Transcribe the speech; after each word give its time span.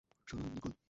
শোনো, 0.27 0.47
নিকোল! 0.47 0.73